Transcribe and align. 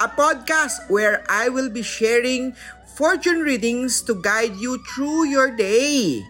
a 0.00 0.08
podcast 0.10 0.90
where 0.90 1.22
I 1.30 1.50
will 1.50 1.70
be 1.70 1.82
sharing 1.82 2.56
fortune 2.94 3.42
readings 3.42 4.02
to 4.06 4.18
guide 4.18 4.54
you 4.58 4.78
through 4.94 5.30
your 5.30 5.50
day. 5.50 6.22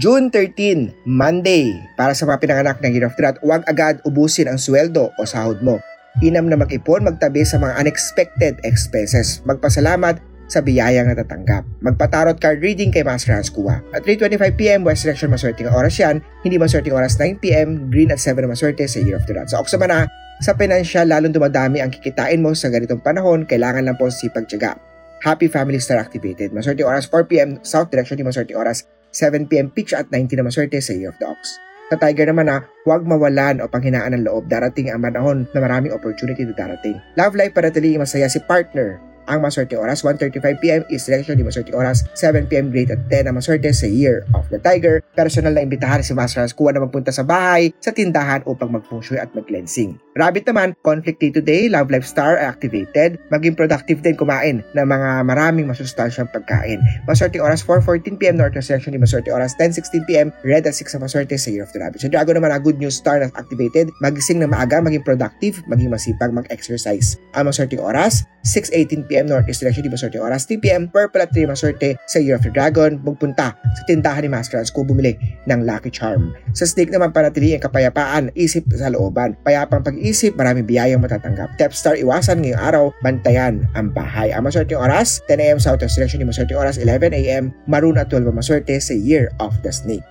June 0.00 0.32
13, 0.32 1.04
Monday. 1.04 1.76
Para 2.00 2.16
sa 2.16 2.24
mga 2.24 2.40
pinanganak 2.40 2.78
ng 2.80 2.92
Year 2.96 3.06
of 3.06 3.16
the 3.18 3.36
huwag 3.44 3.62
agad 3.68 4.00
ubusin 4.08 4.48
ang 4.48 4.56
sweldo 4.56 5.12
o 5.14 5.20
sahod 5.28 5.60
mo. 5.60 5.76
Inam 6.24 6.48
na 6.48 6.56
mag-ipon, 6.56 7.04
magtabi 7.04 7.44
sa 7.44 7.60
mga 7.60 7.76
unexpected 7.76 8.56
expenses. 8.64 9.44
Magpasalamat 9.44 10.20
sa 10.48 10.60
biyayang 10.60 11.08
natatanggap. 11.08 11.64
Magpatarot 11.80 12.36
card 12.36 12.60
reading 12.60 12.92
kay 12.92 13.00
Master 13.00 13.32
Hans 13.32 13.48
Kua. 13.48 13.80
At 13.96 14.04
3.25pm, 14.04 14.84
West 14.84 15.08
Direction 15.08 15.32
maswerteng 15.32 15.72
oras 15.72 15.96
yan. 15.96 16.20
Hindi 16.44 16.60
maswerteng 16.60 16.92
oras 16.92 17.16
9pm, 17.16 17.88
green 17.88 18.12
at 18.12 18.20
7 18.20 18.44
na 18.44 18.52
maswerte 18.52 18.84
sa 18.84 19.00
Year 19.00 19.16
of 19.16 19.24
the 19.24 19.32
Rat. 19.32 19.48
Sa 19.48 19.60
Oksamana, 19.60 20.04
sa 20.42 20.58
pinansyal 20.58 21.06
lalong 21.06 21.30
dumadami 21.30 21.78
ang 21.78 21.94
kikitain 21.94 22.42
mo 22.42 22.50
sa 22.50 22.66
ganitong 22.66 22.98
panahon, 22.98 23.46
kailangan 23.46 23.86
lang 23.86 23.94
po 23.94 24.10
sipag 24.10 24.50
tiyaga. 24.50 24.74
Happy 25.22 25.46
Family 25.46 25.78
Star 25.78 26.02
activated. 26.02 26.50
Maswerte 26.50 26.82
oras 26.82 27.06
4pm, 27.06 27.62
South 27.62 27.94
Direction 27.94 28.18
di 28.18 28.26
maswerte 28.26 28.58
oras 28.58 28.82
7pm, 29.14 29.70
pitch 29.70 29.94
at 29.94 30.10
19 30.10 30.42
na 30.42 30.50
maswerte 30.50 30.82
sa 30.82 30.98
Year 30.98 31.14
of 31.14 31.18
the 31.22 31.30
Ox. 31.30 31.62
Sa 31.94 31.96
Tiger 32.00 32.26
naman 32.26 32.50
na 32.50 32.66
huwag 32.82 33.06
mawalan 33.06 33.62
o 33.62 33.70
panghinaan 33.70 34.18
ng 34.18 34.26
loob. 34.26 34.50
Darating 34.50 34.90
ang 34.90 35.06
panahon 35.06 35.46
na 35.54 35.62
maraming 35.62 35.94
opportunity 35.94 36.42
na 36.42 36.58
darating. 36.58 36.98
Love 37.14 37.38
life 37.38 37.54
para 37.54 37.70
tali 37.70 37.94
masaya 37.94 38.26
si 38.26 38.42
partner 38.42 38.98
ang 39.26 39.42
maswerte 39.42 39.78
oras 39.78 40.02
1.35pm 40.02 40.86
is 40.90 41.06
selection 41.06 41.38
di 41.38 41.44
maswerte 41.46 41.70
oras 41.74 42.06
7pm 42.18 42.72
grade 42.72 42.90
at 42.90 43.00
10 43.10 43.30
ang 43.30 43.36
maswerte 43.38 43.70
sa 43.70 43.86
Year 43.86 44.26
of 44.34 44.48
the 44.50 44.58
Tiger. 44.58 45.04
Personal 45.14 45.54
na 45.54 45.62
imbitahan 45.62 46.02
si 46.02 46.14
Master 46.14 46.42
Hans 46.42 46.54
kuha 46.54 46.74
na 46.74 46.82
magpunta 46.82 47.10
sa 47.10 47.26
bahay, 47.26 47.74
sa 47.82 47.92
tindahan 47.92 48.42
upang 48.48 48.72
mag-feng 48.72 49.02
at 49.18 49.30
mag-cleansing. 49.34 49.98
Rabbit 50.16 50.44
naman, 50.48 50.76
conflict 50.84 51.18
day 51.24 51.32
to 51.32 51.40
day, 51.40 51.72
love 51.72 51.88
life 51.88 52.04
star 52.04 52.36
activated, 52.36 53.16
maging 53.32 53.56
productive 53.56 54.04
din 54.04 54.16
kumain 54.16 54.60
ng 54.76 54.86
mga 54.86 55.24
maraming 55.24 55.68
masustansyang 55.68 56.28
pagkain. 56.32 56.80
Maswerte 57.08 57.40
oras 57.40 57.64
4.14pm 57.64 58.36
North 58.36 58.56
Selection 58.60 58.92
di 58.92 59.00
maswerte 59.00 59.32
oras 59.32 59.56
10.16pm 59.56 60.32
red 60.44 60.68
at 60.68 60.76
6 60.76 61.00
ang 61.00 61.02
maswerte 61.08 61.36
sa 61.40 61.48
Year 61.48 61.64
of 61.64 61.72
the 61.72 61.80
Rabbit. 61.80 62.04
Sa 62.04 62.12
Dragon 62.12 62.36
naman, 62.36 62.52
a 62.52 62.60
good 62.60 62.76
news 62.76 63.00
star 63.00 63.20
na 63.20 63.32
activated, 63.34 63.88
magising 64.04 64.44
na 64.44 64.48
maaga, 64.48 64.84
maging 64.84 65.04
productive, 65.04 65.64
maging 65.64 65.88
masipag, 65.88 66.32
mag-exercise. 66.32 67.16
Ang 67.32 67.48
maswerte 67.48 67.80
oras 67.80 68.28
6.18pm 68.44 69.11
p.m. 69.12 69.28
Northeast 69.28 69.60
Direction, 69.60 69.84
di 69.84 69.92
maswerte 69.92 70.16
oras. 70.16 70.48
3 70.48 70.56
p.m. 70.64 70.82
Purple 70.88 71.20
at 71.20 71.28
3 71.36 71.44
maswerte 71.44 72.00
sa 72.08 72.16
Year 72.16 72.40
of 72.40 72.42
the 72.42 72.48
Dragon. 72.48 72.96
Magpunta 73.04 73.52
sa 73.52 73.82
tindahan 73.84 74.24
ni 74.24 74.32
Master 74.32 74.56
Hans 74.56 74.72
kung 74.72 74.88
bumili 74.88 75.20
ng 75.44 75.68
Lucky 75.68 75.92
Charm. 75.92 76.32
Sa 76.56 76.64
Snake 76.64 76.88
naman 76.88 77.12
panatili 77.12 77.52
ang 77.52 77.60
kapayapaan, 77.60 78.32
isip 78.32 78.64
sa 78.72 78.88
looban. 78.88 79.36
Payapang 79.44 79.84
pag-isip, 79.84 80.32
maraming 80.32 80.64
biyayang 80.64 81.04
matatanggap. 81.04 81.52
Tep 81.60 81.76
Star, 81.76 82.00
iwasan 82.00 82.40
ngayong 82.40 82.62
araw, 82.62 82.84
bantayan 83.04 83.68
ang 83.76 83.92
bahay. 83.92 84.32
Ang 84.32 84.48
maswerte 84.48 84.72
oras, 84.72 85.20
10 85.28 85.44
a.m. 85.44 85.58
Southwest 85.60 86.00
Direction, 86.00 86.24
di 86.24 86.26
maswerte 86.26 86.56
oras, 86.56 86.80
11 86.80 87.12
a.m. 87.12 87.52
Maroon 87.68 88.00
at 88.00 88.08
12 88.08 88.32
maswerte 88.32 88.72
sa 88.80 88.96
Year 88.96 89.28
of 89.36 89.52
the 89.60 89.68
Snake. 89.74 90.04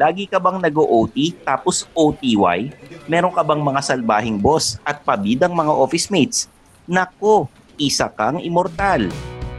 Lagi 0.00 0.24
ka 0.24 0.40
bang 0.40 0.56
nag-OT 0.56 1.36
tapos 1.44 1.84
OTY? 1.92 2.72
Meron 3.12 3.28
ka 3.36 3.44
bang 3.44 3.60
mga 3.60 3.80
salbahing 3.84 4.40
boss 4.40 4.80
at 4.88 5.04
pabidang 5.04 5.52
mga 5.52 5.68
office 5.68 6.08
mates? 6.08 6.48
Nako, 6.88 7.44
isa 7.76 8.08
kang 8.08 8.40
immortal. 8.40 9.12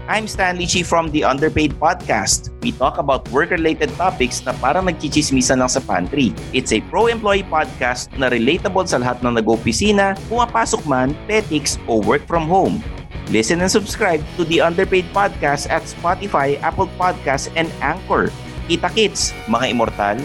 I'm 0.10 0.26
Stanley 0.26 0.66
Chi 0.66 0.82
from 0.82 1.14
the 1.14 1.22
Underpaid 1.22 1.78
Podcast. 1.78 2.50
We 2.66 2.74
talk 2.74 2.98
about 2.98 3.30
work-related 3.30 3.94
topics 3.94 4.42
na 4.42 4.58
parang 4.58 4.90
nagchichismisan 4.90 5.62
lang 5.62 5.70
sa 5.70 5.86
pantry. 5.86 6.34
It's 6.50 6.74
a 6.74 6.82
pro-employee 6.90 7.46
podcast 7.48 8.10
na 8.18 8.28
relatable 8.34 8.90
sa 8.90 9.00
lahat 9.00 9.22
ng 9.22 9.38
nag-opisina, 9.38 10.18
pumapasok 10.34 10.82
man, 10.90 11.14
petics, 11.30 11.78
o 11.86 12.02
work 12.02 12.26
from 12.26 12.50
home. 12.50 12.82
Listen 13.30 13.62
and 13.62 13.70
subscribe 13.70 14.20
to 14.36 14.44
the 14.50 14.66
Underpaid 14.66 15.06
Podcast 15.14 15.70
at 15.70 15.86
Spotify, 15.86 16.58
Apple 16.66 16.90
Podcasts, 16.98 17.54
and 17.54 17.70
Anchor. 17.86 18.34
Kita 18.64 18.88
kits, 18.96 19.36
mga 19.52 19.76
immortal. 19.76 20.18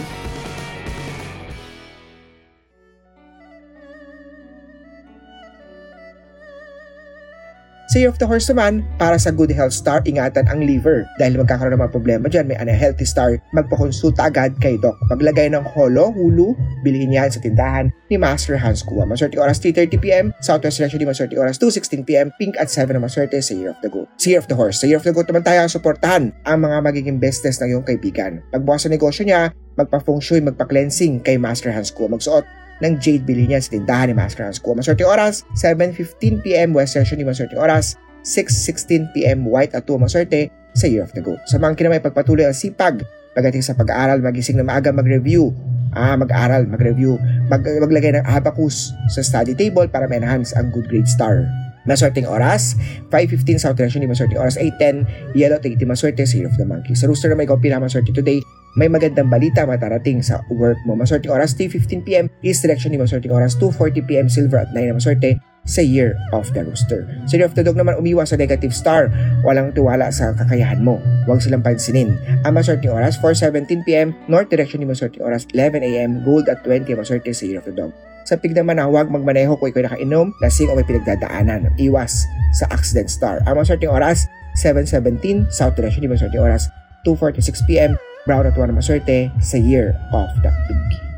Sa 7.89 7.97
Year 7.97 8.13
of 8.13 8.21
the 8.21 8.29
Horse 8.29 8.45
naman, 8.53 8.85
para 9.01 9.17
sa 9.17 9.33
good 9.33 9.49
health 9.49 9.73
star, 9.73 10.05
ingatan 10.05 10.45
ang 10.45 10.61
liver. 10.61 11.09
Dahil 11.17 11.41
magkakaroon 11.41 11.73
ng 11.73 11.81
mga 11.81 11.89
problema 11.89 12.29
dyan, 12.29 12.45
may 12.45 12.53
unhealthy 12.61 13.01
star, 13.01 13.41
magpakonsulta 13.49 14.29
agad 14.29 14.53
kay 14.61 14.77
Doc. 14.77 14.93
Maglagay 15.09 15.49
ng 15.49 15.65
holo, 15.73 16.13
hulu, 16.13 16.53
bilhin 16.85 17.09
yan 17.09 17.33
sa 17.33 17.41
tindahan 17.41 17.89
ni 18.13 18.21
Master 18.21 18.61
Hans 18.61 18.85
Kua. 18.85 19.09
Maswerte 19.09 19.41
oras 19.41 19.57
3.30pm, 19.57 20.37
Southwest 20.37 20.85
di 20.85 21.01
maswerte 21.01 21.33
oras 21.33 21.57
2.16pm, 21.57 22.29
Pink 22.37 22.61
at 22.61 22.69
7 22.69 22.93
na 22.93 23.01
maswerte 23.01 23.41
sa 23.41 23.57
Year 23.57 23.73
of 23.73 23.81
the 23.81 23.89
Goat. 23.89 24.05
Sa 24.21 24.29
Year 24.29 24.37
of 24.37 24.45
the 24.45 24.53
Horse, 24.53 24.77
sa 24.77 24.85
Year 24.85 25.01
of 25.01 25.05
the 25.09 25.09
Goat 25.09 25.25
naman 25.25 25.41
tayo 25.41 25.65
suportahan 25.65 26.29
ang 26.45 26.57
mga 26.61 26.85
magiging 26.85 27.17
business 27.17 27.57
ng 27.57 27.73
iyong 27.73 27.85
kaibigan. 27.89 28.45
Pagbukas 28.53 28.85
sa 28.85 28.93
negosyo 28.93 29.25
niya, 29.25 29.49
magpa-feng 29.81 30.21
shui, 30.21 30.45
magpa-cleansing 30.45 31.25
kay 31.25 31.41
Master 31.41 31.73
Hans 31.73 31.89
Kua. 31.89 32.05
Magsuot 32.05 32.45
ng 32.79 32.99
Jade 32.99 33.23
Billion 33.27 33.59
sa 33.59 33.71
tindahan 33.75 34.11
ni 34.11 34.15
Master 34.15 34.47
Hans 34.47 34.59
Kua. 34.59 34.75
Maswerte 34.75 35.03
oras, 35.03 35.43
7.15pm 35.55 36.71
West 36.75 36.95
Session 36.95 37.19
ni 37.19 37.25
Maswerte 37.27 37.59
oras, 37.59 37.99
6.16pm 38.23 39.47
White 39.47 39.75
at 39.75 39.87
2 39.87 39.99
Maswerte 39.99 40.51
sa 40.75 40.87
Year 40.87 41.03
of 41.03 41.11
the 41.15 41.21
Goat. 41.23 41.39
Sa 41.47 41.59
mga 41.59 41.75
kinamay 41.75 41.99
pagpatuloy 42.03 42.47
ang 42.47 42.55
sipag, 42.55 43.03
pagdating 43.35 43.63
sa 43.63 43.75
pag-aaral, 43.75 44.23
magising 44.23 44.59
na 44.59 44.65
maaga 44.65 44.91
mag-review, 44.91 45.51
ah, 45.95 46.15
mag-aral, 46.15 46.65
mag-review, 46.67 47.17
mag 47.49 47.63
maglagay 47.63 48.15
ng 48.19 48.25
abacus 48.25 48.93
sa 49.11 49.21
study 49.23 49.55
table 49.57 49.87
para 49.89 50.05
ma-enhance 50.05 50.53
ang 50.55 50.69
good 50.71 50.85
grade 50.87 51.09
star. 51.09 51.47
Maswerteng 51.87 52.27
oras, 52.27 52.77
5.15 53.09 53.57
South 53.57 53.73
Direction, 53.79 54.03
maswerteng 54.05 54.37
oras 54.37 54.59
8.10, 54.59 55.33
Yellow, 55.33 55.57
Tigiti, 55.57 55.87
maswerte 55.87 56.21
sa 56.27 56.35
Year 56.37 56.51
of 56.51 56.53
the 56.59 56.67
Monkey. 56.67 56.93
Sa 56.93 57.09
Rooster 57.09 57.31
na 57.31 57.39
may 57.39 57.49
ikaw 57.49 57.57
pinamaswerte 57.57 58.13
today, 58.13 58.43
may 58.77 58.91
magandang 58.91 59.31
balita 59.31 59.65
matarating 59.65 60.21
sa 60.21 60.43
work 60.53 60.77
mo. 60.85 60.93
Maswerteng 60.93 61.33
oras 61.33 61.57
3.15pm, 61.57 62.29
East 62.45 62.61
Direction, 62.61 62.93
maswerteng 62.93 63.33
oras 63.33 63.57
2.40pm, 63.57 64.29
Silver 64.29 64.61
at 64.61 64.69
9 64.75 64.89
na 64.89 64.97
maswerte 64.97 65.41
sa 65.69 65.85
Year 65.85 66.17
of 66.33 66.49
the 66.57 66.65
Rooster. 66.65 67.05
Sa 67.29 67.37
Year 67.37 67.45
of 67.45 67.53
the 67.53 67.61
Dog 67.61 67.77
naman 67.77 67.97
umiwas 67.97 68.33
sa 68.33 68.37
negative 68.37 68.73
star. 68.73 69.13
Walang 69.45 69.73
tiwala 69.77 70.09
sa 70.09 70.33
kakayahan 70.33 70.81
mo. 70.81 70.97
Huwag 71.29 71.45
silang 71.45 71.61
pansinin. 71.61 72.17
Ang 72.45 72.53
maswerteng 72.57 72.93
oras 72.93 73.17
4.17pm, 73.21 74.13
North 74.25 74.49
Direction 74.49 74.81
ni 74.81 74.89
maswerteng 74.89 75.25
oras 75.25 75.45
11am, 75.53 76.25
Gold 76.25 76.49
at 76.49 76.65
20 76.65 76.89
maswerte 76.97 77.29
sa 77.33 77.45
Year 77.45 77.61
of 77.61 77.69
the 77.69 77.75
Dog. 77.75 77.93
Sa 78.25 78.37
pig 78.37 78.53
naman 78.53 78.77
na 78.77 78.85
huwag 78.85 79.09
magmaneho 79.09 79.57
kung 79.57 79.73
ikaw 79.73 79.89
nakainom, 79.89 80.29
lasing 80.41 80.69
o 80.69 80.77
may 80.77 80.85
pinagdadaanan. 80.85 81.73
Iwas 81.81 82.29
sa 82.53 82.69
accident 82.69 83.09
star. 83.09 83.41
Ang 83.45 83.61
maswerteng 83.61 83.93
oras 83.93 84.29
7.17, 84.57 85.49
South 85.53 85.77
Direction 85.77 86.01
ni 86.01 86.09
maswerteng 86.09 86.41
oras 86.41 86.69
2.46pm, 87.05 87.95
Brown 88.25 88.45
at 88.45 88.57
1 88.57 88.67
na 88.67 88.73
maswerte 88.73 89.31
sa 89.41 89.57
Year 89.57 89.95
of 90.13 90.29
the 90.43 90.51
Pig. 90.67 91.09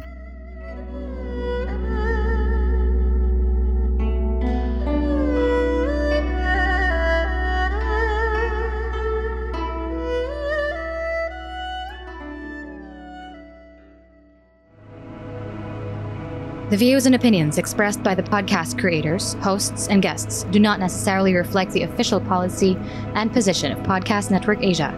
The 16.71 16.77
views 16.77 17.05
and 17.05 17.13
opinions 17.13 17.57
expressed 17.57 18.01
by 18.01 18.15
the 18.15 18.23
podcast 18.23 18.79
creators, 18.79 19.33
hosts, 19.41 19.89
and 19.89 20.01
guests 20.01 20.43
do 20.51 20.59
not 20.59 20.79
necessarily 20.79 21.33
reflect 21.33 21.73
the 21.73 21.83
official 21.83 22.21
policy 22.21 22.77
and 23.13 23.33
position 23.33 23.73
of 23.73 23.79
Podcast 23.79 24.31
Network 24.31 24.63
Asia, 24.63 24.97